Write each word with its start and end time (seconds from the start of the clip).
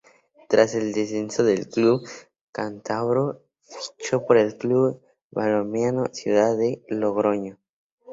Tras 0.49 0.73
el 0.73 0.93
descenso 0.93 1.43
del 1.43 1.69
club 1.69 2.01
cántabro 2.51 3.43
fichó 3.99 4.25
por 4.25 4.37
el 4.39 4.57
Club 4.57 4.99
Balonmano 5.29 6.05
Ciudad 6.11 6.57
de 6.57 6.83
Logroño. 6.87 7.59